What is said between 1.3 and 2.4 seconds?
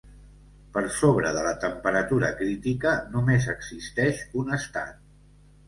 de la temperatura